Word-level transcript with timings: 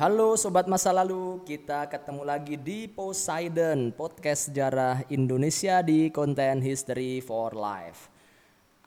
Halo 0.00 0.32
sobat 0.32 0.64
masa 0.64 0.96
lalu, 0.96 1.44
kita 1.44 1.84
ketemu 1.84 2.24
lagi 2.24 2.56
di 2.56 2.88
Poseidon, 2.88 3.92
podcast 3.92 4.48
sejarah 4.48 5.04
Indonesia 5.12 5.84
di 5.84 6.08
konten 6.08 6.64
History 6.64 7.20
for 7.20 7.52
Life. 7.52 8.08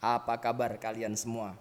Apa 0.02 0.42
kabar 0.42 0.74
kalian 0.74 1.14
semua? 1.14 1.54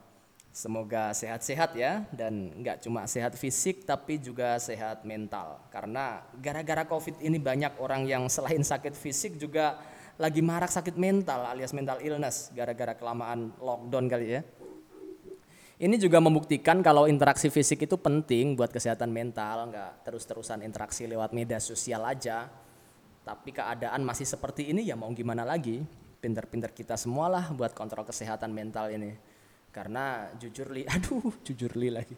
Semoga 0.49 1.13
sehat-sehat 1.13 1.77
ya 1.77 2.01
dan 2.09 2.49
nggak 2.65 2.81
cuma 2.81 3.05
sehat 3.05 3.37
fisik 3.37 3.85
tapi 3.85 4.17
juga 4.17 4.57
sehat 4.57 5.05
mental. 5.05 5.61
Karena 5.69 6.25
gara-gara 6.41 6.81
COVID 6.89 7.21
ini 7.21 7.37
banyak 7.37 7.77
orang 7.77 8.09
yang 8.09 8.25
selain 8.33 8.65
sakit 8.65 8.97
fisik 8.97 9.37
juga 9.37 9.77
lagi 10.17 10.41
marak 10.41 10.73
sakit 10.73 10.97
mental 10.97 11.45
alias 11.45 11.77
mental 11.77 12.01
illness 12.01 12.49
gara-gara 12.57 12.97
kelamaan 12.97 13.53
lockdown 13.61 14.09
kali 14.09 14.33
ya. 14.33 14.41
Ini 15.83 15.99
juga 15.99 16.23
membuktikan 16.23 16.79
kalau 16.79 17.11
interaksi 17.11 17.51
fisik 17.51 17.83
itu 17.83 17.99
penting 17.99 18.55
buat 18.55 18.71
kesehatan 18.71 19.11
mental, 19.11 19.67
nggak 19.67 20.07
terus-terusan 20.07 20.63
interaksi 20.63 21.03
lewat 21.03 21.35
media 21.35 21.59
sosial 21.59 22.07
aja. 22.07 22.47
Tapi 23.27 23.51
keadaan 23.51 23.99
masih 24.07 24.23
seperti 24.23 24.71
ini 24.71 24.87
ya 24.87 24.95
mau 24.95 25.11
gimana 25.11 25.43
lagi? 25.43 25.83
Pinter-pinter 26.23 26.71
kita 26.71 26.95
semualah 26.95 27.51
buat 27.51 27.75
kontrol 27.75 28.07
kesehatan 28.07 28.55
mental 28.55 28.95
ini. 28.95 29.11
Karena 29.75 30.31
jujur 30.39 30.71
li, 30.71 30.87
aduh 30.95 31.35
jujur 31.43 31.75
li 31.75 31.91
lagi. 31.91 32.15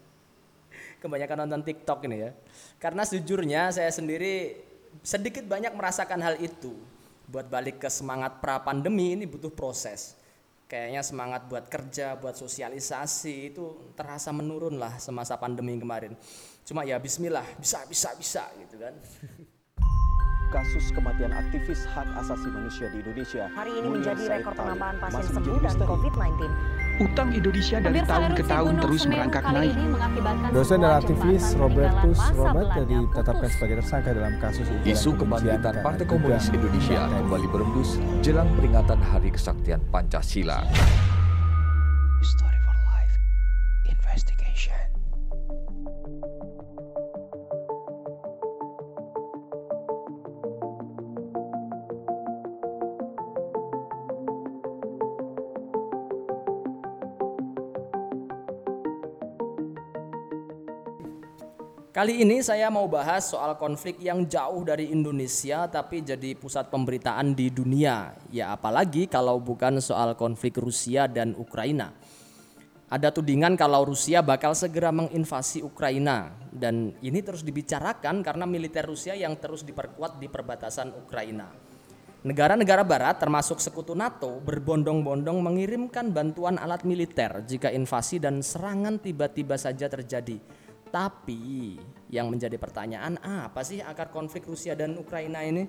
Kebanyakan 1.02 1.50
nonton 1.50 1.66
TikTok 1.66 2.06
ini 2.06 2.22
ya. 2.22 2.38
Karena 2.78 3.02
sejujurnya 3.02 3.74
saya 3.74 3.90
sendiri 3.90 4.62
sedikit 5.02 5.42
banyak 5.42 5.74
merasakan 5.74 6.22
hal 6.22 6.38
itu. 6.38 6.78
Buat 7.26 7.50
balik 7.50 7.82
ke 7.82 7.90
semangat 7.90 8.38
pra 8.46 8.62
pandemi 8.62 9.18
ini 9.18 9.26
butuh 9.26 9.50
proses 9.50 10.22
kayaknya 10.66 11.02
semangat 11.06 11.46
buat 11.46 11.70
kerja, 11.70 12.18
buat 12.18 12.34
sosialisasi 12.34 13.54
itu 13.54 13.94
terasa 13.94 14.34
menurun 14.34 14.82
lah 14.82 14.98
semasa 14.98 15.38
pandemi 15.38 15.78
kemarin. 15.78 16.18
Cuma 16.66 16.82
ya 16.82 16.98
bismillah, 16.98 17.46
bisa 17.62 17.86
bisa 17.86 18.14
bisa 18.18 18.44
gitu 18.66 18.82
kan. 18.82 18.94
Kasus 20.54 20.94
kematian 20.94 21.34
aktivis 21.34 21.84
hak 21.90 22.06
asasi 22.22 22.48
manusia 22.54 22.88
di 22.94 23.02
Indonesia. 23.02 23.50
Hari 23.54 23.82
ini 23.82 23.88
menjadi 23.92 24.40
rekor 24.40 24.54
penambahan 24.54 24.98
pasien 25.02 25.26
sembuh 25.26 25.58
dan 25.60 25.74
misteri. 25.74 25.90
COVID-19. 25.90 26.85
Utang 26.96 27.36
Indonesia 27.36 27.84
dari 27.84 28.00
tahun 28.08 28.32
ke 28.40 28.44
tahun 28.48 28.74
terus 28.80 29.04
merangkak 29.04 29.44
naik. 29.52 29.76
Dosen 30.56 30.80
dan 30.80 31.04
aktivis 31.04 31.52
Robertus 31.60 32.20
Robert 32.32 32.72
ditetapkan 32.88 33.50
sebagai 33.52 33.76
tersangka 33.84 34.10
dalam 34.16 34.40
kasus 34.40 34.68
Isu 34.88 35.12
kebangkitan 35.20 35.84
Partai 35.84 36.08
Komunis 36.08 36.48
Indonesia 36.56 37.12
kembali 37.12 37.48
berembus 37.52 38.00
jelang 38.24 38.48
peringatan 38.56 39.00
Hari 39.04 39.28
Kesaktian 39.36 39.84
Pancasila. 39.92 40.64
Story 42.24 42.55
Kali 61.96 62.28
ini 62.28 62.44
saya 62.44 62.68
mau 62.68 62.92
bahas 62.92 63.32
soal 63.32 63.56
konflik 63.56 64.04
yang 64.04 64.28
jauh 64.28 64.68
dari 64.68 64.92
Indonesia 64.92 65.64
tapi 65.72 66.04
jadi 66.04 66.36
pusat 66.36 66.68
pemberitaan 66.68 67.32
di 67.32 67.48
dunia. 67.48 68.12
Ya 68.36 68.52
apalagi 68.52 69.08
kalau 69.08 69.40
bukan 69.40 69.80
soal 69.80 70.12
konflik 70.20 70.60
Rusia 70.60 71.08
dan 71.08 71.32
Ukraina. 71.40 71.96
Ada 72.92 73.16
tudingan 73.16 73.56
kalau 73.56 73.88
Rusia 73.88 74.20
bakal 74.20 74.52
segera 74.60 74.92
menginvasi 74.92 75.64
Ukraina 75.64 76.36
dan 76.52 76.92
ini 77.00 77.24
terus 77.24 77.48
dibicarakan 77.48 78.20
karena 78.28 78.44
militer 78.44 78.84
Rusia 78.84 79.16
yang 79.16 79.40
terus 79.40 79.64
diperkuat 79.64 80.20
di 80.20 80.28
perbatasan 80.28 80.92
Ukraina. 81.00 81.48
Negara-negara 82.28 82.84
barat 82.84 83.24
termasuk 83.24 83.64
sekutu 83.64 83.96
NATO 83.96 84.44
berbondong-bondong 84.44 85.40
mengirimkan 85.40 86.12
bantuan 86.12 86.60
alat 86.60 86.84
militer 86.84 87.40
jika 87.48 87.72
invasi 87.72 88.20
dan 88.20 88.44
serangan 88.44 89.00
tiba-tiba 89.00 89.56
saja 89.56 89.88
terjadi. 89.88 90.65
Tapi 90.96 91.76
yang 92.08 92.32
menjadi 92.32 92.56
pertanyaan 92.56 93.20
apa 93.20 93.68
sih 93.68 93.84
akar 93.84 94.16
konflik 94.16 94.48
Rusia 94.48 94.80
dan 94.80 94.96
Ukraina 94.96 95.44
ini? 95.44 95.68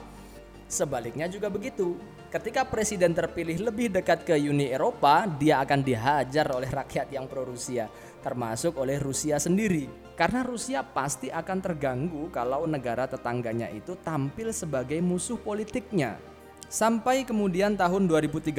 Sebaliknya 0.67 1.31
juga 1.31 1.47
begitu. 1.47 1.95
Ketika 2.27 2.67
presiden 2.67 3.15
terpilih 3.15 3.63
lebih 3.63 3.87
dekat 3.95 4.27
ke 4.27 4.35
Uni 4.35 4.67
Eropa, 4.67 5.23
dia 5.23 5.63
akan 5.63 5.79
dihajar 5.79 6.51
oleh 6.51 6.67
rakyat 6.67 7.15
yang 7.15 7.31
pro 7.31 7.47
Rusia, 7.47 7.87
termasuk 8.19 8.75
oleh 8.75 8.99
Rusia 8.99 9.39
sendiri. 9.39 10.02
Karena 10.13 10.45
Rusia 10.45 10.85
pasti 10.85 11.33
akan 11.33 11.57
terganggu 11.57 12.29
kalau 12.29 12.69
negara 12.69 13.09
tetangganya 13.09 13.65
itu 13.73 13.97
tampil 13.97 14.53
sebagai 14.53 15.01
musuh 15.01 15.41
politiknya. 15.41 16.21
Sampai 16.69 17.25
kemudian 17.25 17.73
tahun 17.77 18.09
2013 18.09 18.53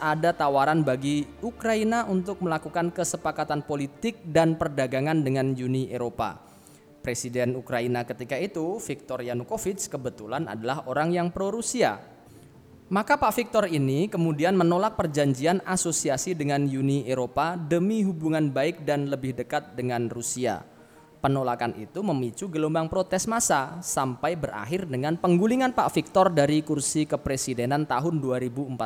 ada 0.00 0.30
tawaran 0.36 0.84
bagi 0.84 1.24
Ukraina 1.44 2.04
untuk 2.08 2.40
melakukan 2.44 2.92
kesepakatan 2.92 3.64
politik 3.64 4.20
dan 4.24 4.56
perdagangan 4.56 5.20
dengan 5.20 5.52
Uni 5.52 5.88
Eropa. 5.92 6.40
Presiden 7.04 7.52
Ukraina 7.56 8.08
ketika 8.08 8.40
itu, 8.40 8.80
Viktor 8.80 9.20
Yanukovych 9.20 9.92
kebetulan 9.92 10.48
adalah 10.48 10.88
orang 10.88 11.12
yang 11.12 11.28
pro 11.28 11.52
Rusia. 11.52 12.00
Maka 12.88 13.16
Pak 13.16 13.32
Viktor 13.32 13.64
ini 13.68 14.12
kemudian 14.12 14.56
menolak 14.56 14.96
perjanjian 14.96 15.60
asosiasi 15.64 16.36
dengan 16.36 16.64
Uni 16.64 17.04
Eropa 17.08 17.56
demi 17.56 18.04
hubungan 18.04 18.52
baik 18.52 18.84
dan 18.84 19.08
lebih 19.08 19.36
dekat 19.36 19.72
dengan 19.76 20.08
Rusia. 20.08 20.73
Penolakan 21.24 21.72
itu 21.80 22.04
memicu 22.04 22.52
gelombang 22.52 22.84
protes 22.84 23.24
massa 23.24 23.80
sampai 23.80 24.36
berakhir 24.36 24.84
dengan 24.84 25.16
penggulingan 25.16 25.72
Pak 25.72 25.96
Victor 25.96 26.28
dari 26.28 26.60
kursi 26.60 27.08
kepresidenan 27.08 27.88
tahun 27.88 28.20
2014. 28.20 28.76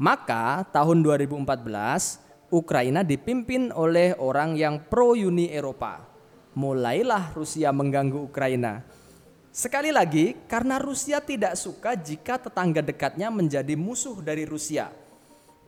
Maka 0.00 0.64
tahun 0.72 1.04
2014 1.04 2.48
Ukraina 2.48 3.04
dipimpin 3.04 3.68
oleh 3.68 4.16
orang 4.16 4.56
yang 4.56 4.80
pro 4.80 5.12
Uni 5.12 5.52
Eropa. 5.52 6.08
Mulailah 6.56 7.36
Rusia 7.36 7.68
mengganggu 7.68 8.24
Ukraina. 8.24 8.80
Sekali 9.52 9.92
lagi, 9.92 10.40
karena 10.48 10.80
Rusia 10.80 11.20
tidak 11.20 11.60
suka 11.60 12.00
jika 12.00 12.40
tetangga 12.40 12.80
dekatnya 12.80 13.28
menjadi 13.28 13.76
musuh 13.76 14.24
dari 14.24 14.48
Rusia. 14.48 14.88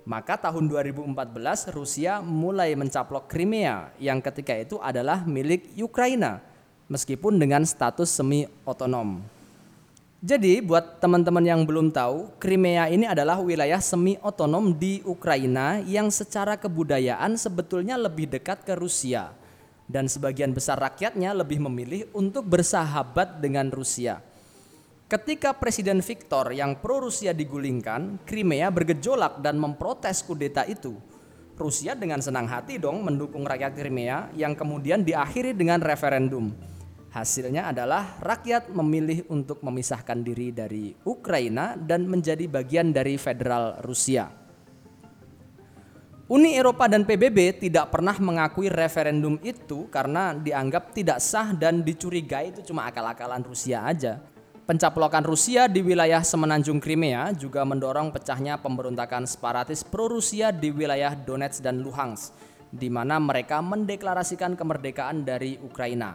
Maka 0.09 0.41
tahun 0.41 0.69
2014 0.69 1.73
Rusia 1.77 2.25
mulai 2.25 2.73
mencaplok 2.77 3.29
Crimea 3.29 3.93
yang 4.01 4.19
ketika 4.25 4.57
itu 4.57 4.81
adalah 4.81 5.23
milik 5.25 5.73
Ukraina 5.77 6.41
meskipun 6.91 7.37
dengan 7.39 7.63
status 7.63 8.11
semi 8.11 8.49
otonom. 8.67 9.21
Jadi 10.21 10.61
buat 10.61 11.01
teman-teman 11.01 11.41
yang 11.41 11.65
belum 11.65 11.89
tahu, 11.89 12.29
Crimea 12.37 12.93
ini 12.93 13.09
adalah 13.09 13.41
wilayah 13.41 13.81
semi 13.81 14.21
otonom 14.21 14.77
di 14.77 15.01
Ukraina 15.09 15.81
yang 15.81 16.13
secara 16.13 16.61
kebudayaan 16.61 17.41
sebetulnya 17.41 17.97
lebih 17.97 18.29
dekat 18.29 18.61
ke 18.69 18.77
Rusia. 18.77 19.33
dan 19.91 20.07
sebagian 20.07 20.55
besar 20.55 20.79
rakyatnya 20.79 21.35
lebih 21.35 21.59
memilih 21.59 22.07
untuk 22.15 22.47
bersahabat 22.47 23.43
dengan 23.43 23.75
Rusia. 23.75 24.23
Ketika 25.11 25.51
Presiden 25.59 26.07
Viktor 26.07 26.55
yang 26.55 26.79
pro-Rusia 26.79 27.35
digulingkan, 27.35 28.23
Crimea 28.23 28.71
bergejolak 28.71 29.43
dan 29.43 29.59
memprotes 29.59 30.23
kudeta 30.23 30.63
itu. 30.71 30.95
Rusia 31.59 31.99
dengan 31.99 32.23
senang 32.23 32.47
hati 32.47 32.79
dong 32.79 33.03
mendukung 33.03 33.43
rakyat 33.43 33.75
Crimea 33.75 34.31
yang 34.39 34.55
kemudian 34.55 35.03
diakhiri 35.03 35.51
dengan 35.51 35.83
referendum. 35.83 36.55
Hasilnya 37.11 37.75
adalah 37.75 38.23
rakyat 38.23 38.71
memilih 38.71 39.27
untuk 39.35 39.67
memisahkan 39.67 40.23
diri 40.23 40.55
dari 40.55 40.95
Ukraina 41.03 41.75
dan 41.75 42.07
menjadi 42.07 42.47
bagian 42.47 42.95
dari 42.95 43.19
federal 43.19 43.83
Rusia. 43.83 44.31
Uni 46.31 46.55
Eropa 46.55 46.87
dan 46.87 47.03
PBB 47.03 47.59
tidak 47.59 47.91
pernah 47.91 48.15
mengakui 48.23 48.71
referendum 48.71 49.43
itu 49.43 49.91
karena 49.91 50.39
dianggap 50.39 50.95
tidak 50.95 51.19
sah 51.19 51.51
dan 51.51 51.83
dicurigai 51.83 52.55
itu 52.55 52.71
cuma 52.71 52.87
akal-akalan 52.87 53.43
Rusia 53.43 53.83
aja. 53.83 54.30
Pencaplokan 54.71 55.27
Rusia 55.27 55.67
di 55.67 55.83
wilayah 55.83 56.23
semenanjung 56.23 56.79
Crimea 56.79 57.35
juga 57.35 57.67
mendorong 57.67 58.15
pecahnya 58.15 58.55
pemberontakan 58.55 59.27
separatis 59.27 59.83
pro-Rusia 59.83 60.55
di 60.55 60.71
wilayah 60.71 61.11
Donetsk 61.19 61.59
dan 61.59 61.83
Luhansk, 61.83 62.31
di 62.71 62.87
mana 62.87 63.19
mereka 63.19 63.59
mendeklarasikan 63.59 64.55
kemerdekaan 64.55 65.27
dari 65.27 65.59
Ukraina. 65.59 66.15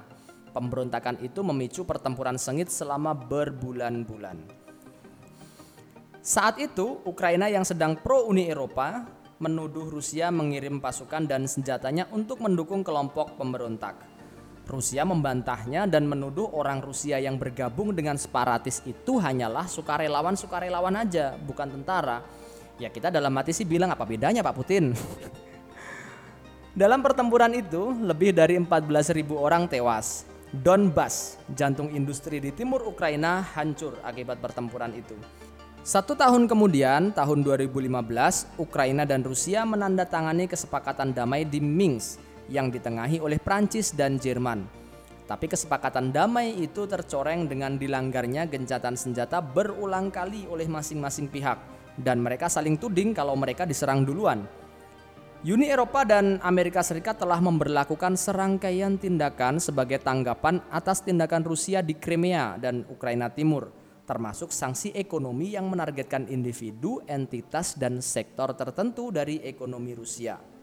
Pemberontakan 0.55 1.19
itu 1.19 1.43
memicu 1.43 1.83
pertempuran 1.83 2.39
sengit 2.39 2.71
selama 2.71 3.11
berbulan-bulan. 3.11 4.39
Saat 6.23 6.55
itu, 6.55 7.03
Ukraina 7.03 7.51
yang 7.51 7.67
sedang 7.67 7.99
pro-Uni 7.99 8.47
Eropa 8.47 9.03
menuduh 9.35 9.91
Rusia 9.91 10.31
mengirim 10.31 10.79
pasukan 10.79 11.27
dan 11.27 11.43
senjatanya 11.43 12.07
untuk 12.15 12.39
mendukung 12.39 12.87
kelompok 12.87 13.35
pemberontak. 13.35 14.14
Rusia 14.65 15.05
membantahnya 15.05 15.85
dan 15.85 16.09
menuduh 16.09 16.49
orang 16.49 16.81
Rusia 16.81 17.21
yang 17.21 17.37
bergabung 17.37 17.93
dengan 17.93 18.17
separatis 18.17 18.81
itu 18.81 19.21
hanyalah 19.21 19.69
sukarelawan-sukarelawan 19.69 21.05
aja, 21.05 21.37
bukan 21.37 21.69
tentara. 21.69 22.25
Ya 22.81 22.89
kita 22.89 23.13
dalam 23.13 23.31
hati 23.37 23.53
sih 23.53 23.63
bilang 23.63 23.93
apa 23.93 24.03
bedanya 24.03 24.41
Pak 24.41 24.55
Putin? 24.57 24.91
dalam 26.81 26.99
pertempuran 27.05 27.53
itu, 27.53 27.93
lebih 28.03 28.33
dari 28.33 28.57
14.000 28.57 29.37
orang 29.37 29.69
tewas. 29.69 30.25
Donbas, 30.49 31.37
jantung 31.53 31.93
industri 31.93 32.41
di 32.41 32.49
timur 32.49 32.83
Ukraina, 32.89 33.45
hancur 33.55 34.01
akibat 34.01 34.41
pertempuran 34.41 34.91
itu. 34.97 35.15
Satu 35.85 36.17
tahun 36.17 36.49
kemudian, 36.49 37.13
tahun 37.13 37.45
2015, 37.45 38.57
Ukraina 38.57 39.05
dan 39.05 39.21
Rusia 39.21 39.61
menandatangani 39.61 40.49
kesepakatan 40.49 41.13
damai 41.13 41.45
di 41.45 41.61
Minsk 41.61 42.34
yang 42.51 42.69
ditengahi 42.69 43.21
oleh 43.21 43.41
Prancis 43.41 43.93
dan 43.93 44.17
Jerman. 44.21 44.65
Tapi 45.25 45.49
kesepakatan 45.49 46.13
damai 46.13 46.53
itu 46.61 46.85
tercoreng 46.85 47.49
dengan 47.49 47.81
dilanggarnya 47.81 48.45
gencatan 48.45 48.93
senjata 48.93 49.41
berulang 49.41 50.13
kali 50.13 50.45
oleh 50.45 50.69
masing-masing 50.69 51.33
pihak 51.33 51.57
dan 51.97 52.21
mereka 52.21 52.45
saling 52.45 52.77
tuding 52.77 53.15
kalau 53.17 53.33
mereka 53.33 53.65
diserang 53.65 54.05
duluan. 54.05 54.45
Uni 55.45 55.69
Eropa 55.69 56.01
dan 56.05 56.41
Amerika 56.41 56.81
Serikat 56.81 57.21
telah 57.21 57.37
memberlakukan 57.37 58.17
serangkaian 58.17 58.97
tindakan 58.97 59.61
sebagai 59.61 60.01
tanggapan 60.01 60.61
atas 60.73 61.05
tindakan 61.05 61.45
Rusia 61.45 61.85
di 61.85 61.97
Crimea 61.97 62.57
dan 62.57 62.81
Ukraina 62.89 63.29
Timur 63.29 63.85
termasuk 64.05 64.53
sanksi 64.53 64.93
ekonomi 64.93 65.57
yang 65.57 65.67
menargetkan 65.67 66.29
individu, 66.29 67.01
entitas, 67.09 67.73
dan 67.75 67.99
sektor 67.99 68.53
tertentu 68.53 69.09
dari 69.09 69.41
ekonomi 69.41 69.97
Rusia. 69.97 70.54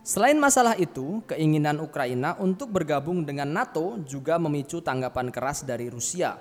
Selain 0.00 0.40
masalah 0.40 0.80
itu, 0.80 1.20
keinginan 1.28 1.76
Ukraina 1.76 2.32
untuk 2.40 2.72
bergabung 2.72 3.20
dengan 3.20 3.52
NATO 3.52 4.00
juga 4.08 4.40
memicu 4.40 4.80
tanggapan 4.80 5.28
keras 5.28 5.60
dari 5.60 5.92
Rusia. 5.92 6.40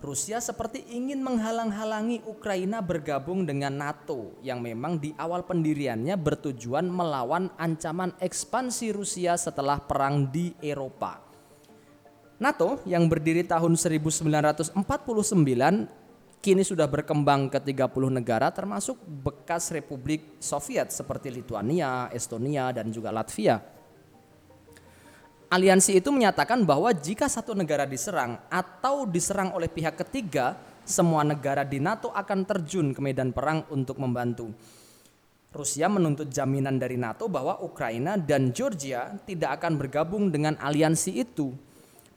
Rusia 0.00 0.40
seperti 0.40 0.86
ingin 0.88 1.20
menghalang-halangi 1.20 2.24
Ukraina 2.24 2.80
bergabung 2.80 3.44
dengan 3.44 3.76
NATO 3.76 4.38
yang 4.40 4.64
memang 4.64 4.96
di 4.96 5.12
awal 5.18 5.44
pendiriannya 5.44 6.16
bertujuan 6.16 6.88
melawan 6.88 7.52
ancaman 7.60 8.16
ekspansi 8.16 8.96
Rusia 8.96 9.36
setelah 9.36 9.76
perang 9.82 10.30
di 10.30 10.56
Eropa. 10.62 11.20
NATO 12.40 12.80
yang 12.88 13.10
berdiri 13.12 13.44
tahun 13.44 13.76
1949 13.76 14.72
kini 16.40 16.64
sudah 16.64 16.88
berkembang 16.88 17.52
ke 17.52 17.60
30 17.60 17.86
negara 18.08 18.48
termasuk 18.48 18.96
bekas 19.04 19.68
Republik 19.72 20.40
Soviet 20.40 20.88
seperti 20.88 21.28
Lituania, 21.28 22.08
Estonia, 22.10 22.72
dan 22.72 22.88
juga 22.88 23.12
Latvia. 23.12 23.60
Aliansi 25.50 26.00
itu 26.00 26.08
menyatakan 26.08 26.64
bahwa 26.64 26.88
jika 26.96 27.28
satu 27.28 27.52
negara 27.52 27.84
diserang 27.84 28.40
atau 28.48 29.04
diserang 29.04 29.52
oleh 29.52 29.66
pihak 29.66 29.98
ketiga, 30.00 30.56
semua 30.86 31.26
negara 31.26 31.66
di 31.66 31.82
NATO 31.82 32.14
akan 32.14 32.46
terjun 32.48 32.96
ke 32.96 33.00
medan 33.02 33.34
perang 33.34 33.66
untuk 33.68 33.98
membantu. 33.98 34.48
Rusia 35.50 35.90
menuntut 35.90 36.30
jaminan 36.30 36.78
dari 36.78 36.94
NATO 36.94 37.26
bahwa 37.26 37.58
Ukraina 37.66 38.14
dan 38.14 38.54
Georgia 38.54 39.10
tidak 39.26 39.58
akan 39.60 39.74
bergabung 39.74 40.30
dengan 40.30 40.54
aliansi 40.62 41.18
itu 41.18 41.50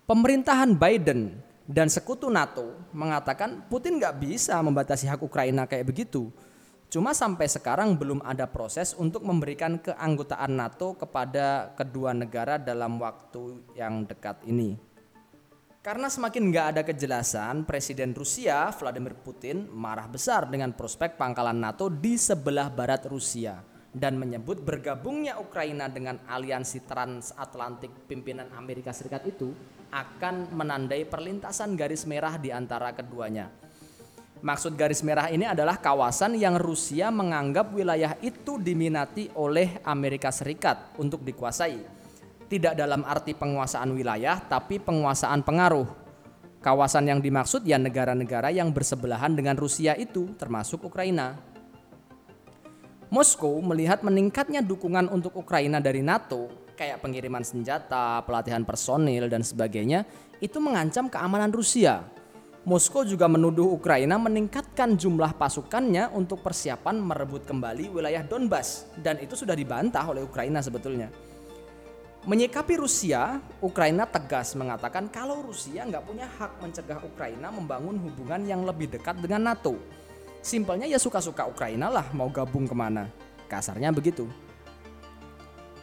Pemerintahan 0.03 0.75
Biden 0.75 1.31
dan 1.63 1.87
sekutu 1.87 2.27
NATO 2.27 2.75
mengatakan 2.91 3.63
Putin 3.71 3.95
nggak 3.95 4.19
bisa 4.19 4.59
membatasi 4.59 5.07
hak 5.07 5.23
Ukraina 5.23 5.63
kayak 5.63 5.87
begitu. 5.87 6.27
Cuma 6.91 7.15
sampai 7.15 7.49
sekarang 7.49 7.97
belum 7.97 8.21
ada 8.21 8.45
proses 8.45 8.93
untuk 8.93 9.25
memberikan 9.25 9.81
keanggotaan 9.81 10.53
NATO 10.53 10.93
kepada 10.93 11.73
kedua 11.73 12.13
negara 12.13 12.61
dalam 12.61 13.01
waktu 13.01 13.73
yang 13.73 14.05
dekat 14.05 14.45
ini. 14.45 14.77
Karena 15.83 16.07
semakin 16.07 16.53
nggak 16.53 16.67
ada 16.75 16.81
kejelasan, 16.85 17.65
Presiden 17.67 18.13
Rusia 18.15 18.71
Vladimir 18.71 19.17
Putin 19.19 19.67
marah 19.67 20.07
besar 20.07 20.47
dengan 20.47 20.71
prospek 20.71 21.17
pangkalan 21.17 21.59
NATO 21.59 21.89
di 21.89 22.15
sebelah 22.15 22.69
barat 22.71 23.03
Rusia 23.09 23.59
dan 23.91 24.15
menyebut 24.15 24.63
bergabungnya 24.63 25.41
Ukraina 25.43 25.91
dengan 25.91 26.23
aliansi 26.29 26.87
transatlantik 26.87 28.07
pimpinan 28.07 28.53
Amerika 28.55 28.95
Serikat 28.95 29.27
itu 29.27 29.51
akan 29.93 30.49
menandai 30.49 31.05
perlintasan 31.05 31.77
garis 31.77 32.09
merah 32.09 32.41
di 32.41 32.49
antara 32.49 32.89
keduanya. 32.97 33.53
Maksud 34.43 34.75
garis 34.75 34.99
merah 35.05 35.31
ini 35.31 35.47
adalah 35.47 35.79
kawasan 35.79 36.35
yang 36.35 36.59
Rusia 36.59 37.07
menganggap 37.13 37.71
wilayah 37.71 38.19
itu 38.19 38.59
diminati 38.59 39.31
oleh 39.39 39.79
Amerika 39.87 40.33
Serikat 40.35 40.99
untuk 40.99 41.23
dikuasai. 41.23 41.79
Tidak 42.51 42.75
dalam 42.75 43.07
arti 43.07 43.31
penguasaan 43.31 43.95
wilayah, 43.95 44.43
tapi 44.43 44.83
penguasaan 44.83 45.47
pengaruh. 45.47 45.87
Kawasan 46.59 47.07
yang 47.07 47.23
dimaksud 47.23 47.63
ya 47.63 47.79
negara-negara 47.79 48.51
yang 48.51 48.67
bersebelahan 48.75 49.31
dengan 49.31 49.55
Rusia 49.55 49.95
itu, 49.95 50.35
termasuk 50.35 50.83
Ukraina. 50.91 51.39
Moskow 53.07 53.63
melihat 53.63 54.03
meningkatnya 54.03 54.59
dukungan 54.59 55.07
untuk 55.07 55.39
Ukraina 55.39 55.79
dari 55.79 56.03
NATO, 56.03 56.51
kayak 56.73 56.99
pengiriman 56.99 57.45
senjata, 57.45 58.21
pelatihan 58.27 58.65
personil, 58.65 59.29
dan 59.31 59.45
sebagainya, 59.45 60.03
itu 60.43 60.57
mengancam 60.57 61.07
keamanan 61.07 61.53
Rusia. 61.53 62.05
Moskow 62.63 63.03
juga 63.03 63.27
menuduh 63.27 63.67
Ukraina 63.75 64.15
meningkatkan 64.15 64.95
jumlah 64.95 65.35
pasukannya 65.35 66.15
untuk 66.15 66.39
persiapan 66.39 66.95
merebut 66.95 67.43
kembali 67.43 67.91
wilayah 67.91 68.23
Donbas, 68.23 68.87
dan 68.99 69.19
itu 69.19 69.35
sudah 69.35 69.53
dibantah 69.53 70.03
oleh 70.07 70.23
Ukraina 70.23 70.63
sebetulnya. 70.63 71.11
Menyikapi 72.23 72.79
Rusia, 72.79 73.43
Ukraina 73.59 74.07
tegas 74.07 74.55
mengatakan 74.55 75.11
kalau 75.11 75.43
Rusia 75.43 75.83
nggak 75.83 76.03
punya 76.07 76.23
hak 76.39 76.63
mencegah 76.63 77.03
Ukraina 77.03 77.51
membangun 77.51 77.99
hubungan 77.99 78.47
yang 78.47 78.63
lebih 78.63 78.87
dekat 78.87 79.19
dengan 79.19 79.51
NATO 79.51 79.75
Simpelnya 80.43 80.83
ya 80.83 80.99
suka-suka 80.99 81.47
Ukraina 81.47 81.87
lah 81.87 82.11
mau 82.11 82.27
gabung 82.27 82.67
ke 82.67 82.75
mana. 82.75 83.07
Kasarnya 83.47 83.95
begitu. 83.95 84.27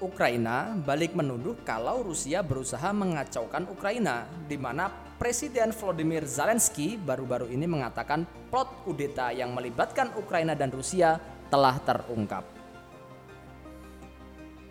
Ukraina 0.00 0.73
balik 0.80 1.12
menuduh 1.12 1.61
kalau 1.61 2.00
Rusia 2.00 2.40
berusaha 2.40 2.88
mengacaukan 2.97 3.69
Ukraina, 3.69 4.25
di 4.49 4.57
mana 4.57 4.88
Presiden 5.21 5.76
Volodymyr 5.76 6.25
Zelensky 6.25 6.97
baru-baru 6.97 7.52
ini 7.52 7.69
mengatakan 7.69 8.25
plot 8.49 8.88
kudeta 8.88 9.28
yang 9.28 9.52
melibatkan 9.52 10.16
Ukraina 10.16 10.57
dan 10.57 10.73
Rusia 10.73 11.21
telah 11.52 11.76
terungkap. 11.85 12.49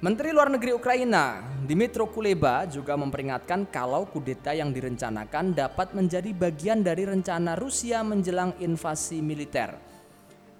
Menteri 0.01 0.31
Luar 0.33 0.49
Negeri 0.49 0.73
Ukraina, 0.73 1.43
Dmytro 1.67 2.09
Kuleba 2.09 2.65
juga 2.65 2.95
memperingatkan 2.97 3.67
kalau 3.69 4.07
kudeta 4.09 4.55
yang 4.55 4.73
direncanakan 4.73 5.53
dapat 5.53 5.91
menjadi 5.93 6.31
bagian 6.33 6.81
dari 6.81 7.05
rencana 7.05 7.53
Rusia 7.59 8.01
menjelang 8.01 8.57
invasi 8.63 9.19
militer. 9.19 9.75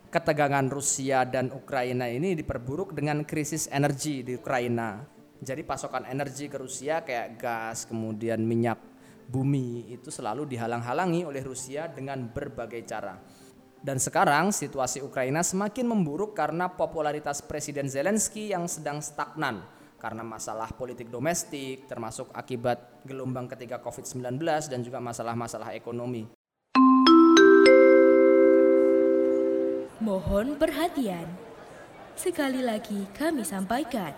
Ketegangan 0.10 0.74
Rusia 0.74 1.22
dan 1.22 1.54
Ukraina 1.54 2.10
ini 2.10 2.34
diperburuk 2.34 2.98
dengan 2.98 3.22
krisis 3.22 3.70
energi 3.70 4.26
di 4.26 4.34
Ukraina. 4.34 5.06
Jadi 5.38 5.62
pasokan 5.62 6.10
energi 6.10 6.50
ke 6.50 6.58
Rusia 6.58 7.06
kayak 7.06 7.38
gas, 7.38 7.86
kemudian 7.86 8.42
minyak 8.42 8.82
bumi 9.30 9.86
itu 9.94 10.10
selalu 10.10 10.50
dihalang-halangi 10.50 11.30
oleh 11.30 11.46
Rusia 11.46 11.86
dengan 11.86 12.26
berbagai 12.26 12.82
cara. 12.90 13.22
Dan 13.78 14.02
sekarang 14.02 14.50
situasi 14.50 15.06
Ukraina 15.06 15.46
semakin 15.46 15.86
memburuk 15.86 16.34
karena 16.34 16.74
popularitas 16.74 17.46
Presiden 17.46 17.86
Zelensky 17.86 18.50
yang 18.50 18.66
sedang 18.66 19.06
stagnan. 19.06 19.62
karena 20.00 20.24
masalah 20.24 20.72
politik 20.72 21.12
domestik, 21.12 21.84
termasuk 21.84 22.32
akibat 22.32 23.04
gelombang 23.04 23.52
ketiga 23.52 23.84
COVID-19 23.84 24.40
dan 24.72 24.80
juga 24.80 25.04
masalah-masalah 25.04 25.76
ekonomi. 25.76 26.39
Mohon 30.00 30.56
perhatian. 30.56 31.28
Sekali 32.16 32.64
lagi 32.64 33.04
kami 33.20 33.44
sampaikan, 33.44 34.16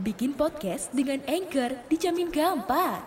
bikin 0.00 0.32
podcast 0.32 0.88
dengan 0.96 1.20
Anchor 1.28 1.84
dijamin 1.92 2.32
gampang. 2.32 3.04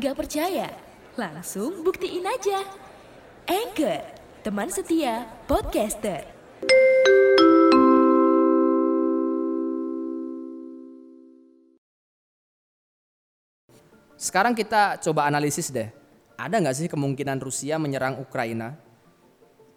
Gak 0.00 0.16
percaya? 0.16 0.72
Langsung 1.20 1.84
buktiin 1.84 2.24
aja. 2.24 2.64
Anchor, 3.44 4.00
teman 4.40 4.72
setia 4.72 5.28
podcaster. 5.44 6.24
Sekarang 14.16 14.56
kita 14.56 14.96
coba 14.96 15.28
analisis 15.28 15.68
deh. 15.68 15.92
Ada 16.40 16.56
nggak 16.56 16.76
sih 16.80 16.88
kemungkinan 16.88 17.36
Rusia 17.36 17.76
menyerang 17.76 18.16
Ukraina? 18.16 18.93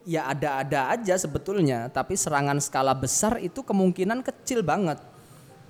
Ya 0.08 0.24
ada-ada 0.32 0.96
aja 0.96 1.20
sebetulnya, 1.20 1.92
tapi 1.92 2.16
serangan 2.16 2.64
skala 2.64 2.96
besar 2.96 3.44
itu 3.44 3.60
kemungkinan 3.60 4.24
kecil 4.24 4.64
banget. 4.64 5.04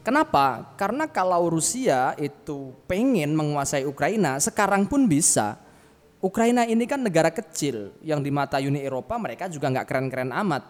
Kenapa? 0.06 0.77
Karena 0.77 1.10
kalau 1.10 1.50
Rusia 1.50 2.13
itu 2.22 2.70
pengen 2.86 3.34
menguasai 3.34 3.82
Ukraina, 3.89 4.38
sekarang 4.38 4.86
pun 4.86 5.10
bisa. 5.10 5.58
Ukraina 6.22 6.70
ini 6.70 6.86
kan 6.86 7.01
negara 7.01 7.34
kecil 7.34 7.98
yang 8.06 8.22
di 8.22 8.29
mata 8.29 8.62
Uni 8.62 8.86
Eropa 8.86 9.17
mereka 9.17 9.50
juga 9.50 9.74
nggak 9.74 9.89
keren-keren 9.89 10.29
amat. 10.29 10.70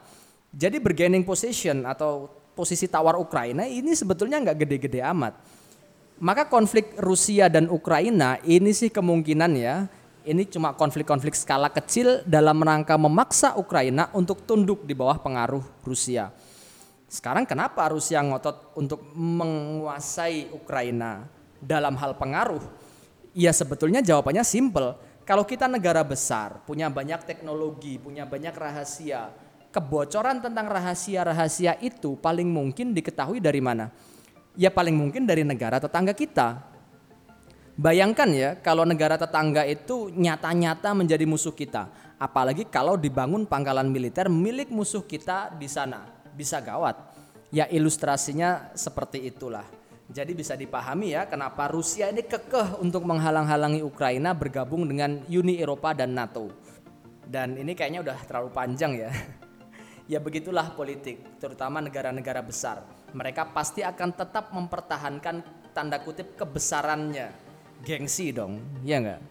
Jadi 0.55 0.79
bergaining 0.79 1.27
position 1.27 1.83
atau 1.83 2.31
posisi 2.55 2.87
tawar 2.87 3.19
Ukraina 3.19 3.67
ini 3.67 3.91
sebetulnya 3.93 4.41
nggak 4.41 4.63
gede-gede 4.63 5.03
amat. 5.11 5.37
Maka 6.23 6.49
konflik 6.49 6.97
Rusia 6.97 7.45
dan 7.51 7.69
Ukraina 7.69 8.41
ini 8.41 8.73
sih 8.73 8.89
kemungkinan 8.89 9.51
ya, 9.53 9.85
ini 10.27 10.43
cuma 10.43 10.75
konflik-konflik 10.75 11.31
skala 11.31 11.71
kecil 11.71 12.19
dalam 12.27 12.59
rangka 12.59 12.99
memaksa 12.99 13.55
Ukraina 13.55 14.11
untuk 14.11 14.43
tunduk 14.43 14.83
di 14.83 14.91
bawah 14.91 15.15
pengaruh 15.15 15.63
Rusia. 15.87 16.35
Sekarang 17.07 17.47
kenapa 17.47 17.87
Rusia 17.87 18.19
ngotot 18.19 18.75
untuk 18.75 18.99
menguasai 19.15 20.51
Ukraina 20.51 21.23
dalam 21.63 21.95
hal 21.95 22.19
pengaruh? 22.19 22.59
Ya 23.31 23.55
sebetulnya 23.55 24.03
jawabannya 24.03 24.43
simple. 24.43 24.99
Kalau 25.23 25.47
kita 25.47 25.71
negara 25.71 26.03
besar, 26.03 26.59
punya 26.67 26.91
banyak 26.91 27.23
teknologi, 27.23 27.95
punya 27.95 28.27
banyak 28.27 28.51
rahasia, 28.51 29.31
kebocoran 29.71 30.43
tentang 30.43 30.67
rahasia-rahasia 30.67 31.79
itu 31.79 32.19
paling 32.19 32.47
mungkin 32.47 32.91
diketahui 32.91 33.39
dari 33.39 33.59
mana? 33.63 33.91
ya 34.57 34.73
paling 34.73 34.97
mungkin 34.97 35.23
dari 35.29 35.45
negara 35.45 35.77
tetangga 35.77 36.11
kita. 36.11 36.65
Bayangkan 37.77 38.25
ya 38.33 38.57
kalau 38.57 38.89
negara 38.89 39.21
tetangga 39.21 39.61
itu 39.61 40.09
nyata-nyata 40.09 40.97
menjadi 40.97 41.29
musuh 41.29 41.53
kita. 41.53 41.87
Apalagi 42.17 42.65
kalau 42.65 42.97
dibangun 42.97 43.45
pangkalan 43.45 43.85
militer 43.93 44.25
milik 44.33 44.73
musuh 44.73 45.05
kita 45.05 45.53
di 45.53 45.69
sana. 45.69 46.01
Bisa 46.33 46.57
gawat. 46.57 46.97
Ya 47.53 47.69
ilustrasinya 47.69 48.73
seperti 48.73 49.29
itulah. 49.29 49.63
Jadi 50.09 50.33
bisa 50.33 50.57
dipahami 50.57 51.13
ya 51.13 51.29
kenapa 51.29 51.69
Rusia 51.69 52.09
ini 52.09 52.25
kekeh 52.25 52.81
untuk 52.81 53.05
menghalang-halangi 53.05 53.85
Ukraina 53.85 54.33
bergabung 54.33 54.89
dengan 54.89 55.21
Uni 55.29 55.61
Eropa 55.61 55.93
dan 55.93 56.17
NATO. 56.17 56.49
Dan 57.27 57.61
ini 57.61 57.77
kayaknya 57.77 58.01
udah 58.01 58.17
terlalu 58.25 58.49
panjang 58.57 58.91
ya. 58.97 59.11
ya 60.17 60.17
begitulah 60.17 60.73
politik, 60.73 61.37
terutama 61.37 61.83
negara-negara 61.83 62.41
besar 62.41 62.97
mereka 63.15 63.47
pasti 63.55 63.85
akan 63.85 64.09
tetap 64.17 64.51
mempertahankan 64.51 65.35
tanda 65.71 66.01
kutip 66.03 66.35
kebesarannya. 66.35 67.46
Gengsi 67.85 68.33
dong, 68.33 68.61
ya 68.81 69.01
enggak? 69.01 69.21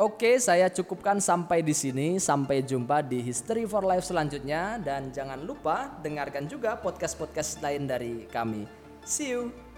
Oke, 0.00 0.40
saya 0.40 0.72
cukupkan 0.72 1.20
sampai 1.20 1.60
di 1.60 1.76
sini. 1.76 2.16
Sampai 2.16 2.64
jumpa 2.64 3.04
di 3.04 3.20
History 3.20 3.68
for 3.68 3.84
Life 3.84 4.08
selanjutnya 4.08 4.80
dan 4.80 5.12
jangan 5.12 5.44
lupa 5.44 5.92
dengarkan 6.00 6.48
juga 6.48 6.80
podcast-podcast 6.80 7.60
lain 7.60 7.84
dari 7.84 8.24
kami. 8.32 8.64
See 9.04 9.36
you. 9.36 9.69